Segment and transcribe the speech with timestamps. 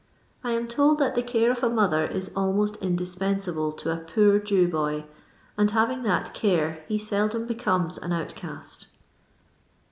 [0.41, 4.39] 1 am told that the care of a mother is almost indispensable to a poor
[4.39, 5.05] Jew boy,
[5.59, 8.87] and hiviiig that care he seldom becomes ;in outcast.